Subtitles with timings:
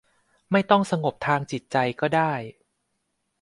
[0.51, 2.33] ไม่ต้องสงบทางจิตใจก็ได้